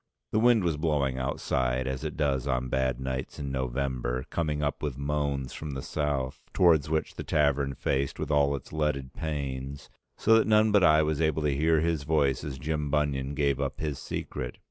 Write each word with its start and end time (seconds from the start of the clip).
The 0.31 0.39
wind 0.39 0.63
was 0.63 0.77
blowing 0.77 1.19
outside 1.19 1.85
as 1.85 2.03
it 2.03 2.17
does 2.17 2.47
on 2.47 2.69
bad 2.69 2.99
nights 2.99 3.37
in 3.37 3.51
November, 3.51 4.23
coming 4.31 4.63
up 4.63 4.81
with 4.81 4.97
moans 4.97 5.53
from 5.53 5.75
the 5.75 5.83
South, 5.83 6.41
towards 6.53 6.89
which 6.89 7.13
the 7.13 7.23
tavern 7.23 7.75
faced 7.75 8.17
with 8.17 8.31
all 8.31 8.55
its 8.55 8.73
leaded 8.73 9.13
panes, 9.13 9.91
so 10.17 10.33
that 10.39 10.47
none 10.47 10.71
but 10.71 10.83
I 10.83 11.03
was 11.03 11.21
able 11.21 11.43
to 11.43 11.55
hear 11.55 11.81
his 11.81 12.01
voice 12.01 12.43
as 12.43 12.57
Jim 12.57 12.89
Bunion 12.89 13.35
gave 13.35 13.61
up 13.61 13.79
his 13.79 13.99
secret. 13.99 14.57